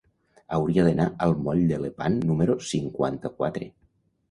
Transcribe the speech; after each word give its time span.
Hauria 0.55 0.85
d'anar 0.87 1.05
al 1.25 1.35
moll 1.49 1.61
de 1.73 1.79
Lepant 1.85 2.19
número 2.31 2.59
cinquanta-quatre. 2.73 3.73